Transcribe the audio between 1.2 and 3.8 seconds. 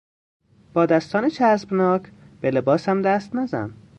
چسبناک به لباسم دست نزن!